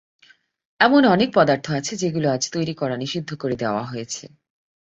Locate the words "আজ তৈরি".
2.29-2.73